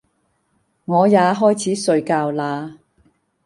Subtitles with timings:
[0.85, 2.79] 我也開始睡覺啦！